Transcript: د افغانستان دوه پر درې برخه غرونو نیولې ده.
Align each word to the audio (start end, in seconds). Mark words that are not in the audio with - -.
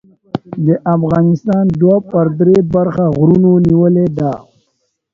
د 0.65 0.67
افغانستان 0.95 1.65
دوه 1.79 1.97
پر 2.11 2.25
درې 2.39 2.57
برخه 2.73 3.05
غرونو 3.17 3.51
نیولې 3.67 4.07
ده. 4.17 4.33